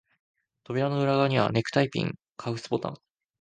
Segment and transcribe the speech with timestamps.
[0.63, 2.95] 扉の裏側には、ネクタイピン、カフスボタン、